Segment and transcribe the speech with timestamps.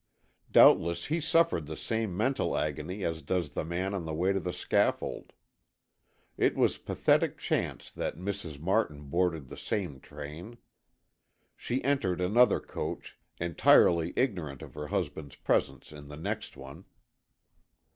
[0.51, 4.39] Doubtless he suffered the same mental agony as does the man on the way to
[4.39, 5.31] the scaffold.
[6.37, 8.59] It was pathetic chance that Mrs.
[8.59, 10.57] Martin boarded the same train.
[11.55, 16.85] She entered another coach, entirely ignorant of her husband's presence in the next one.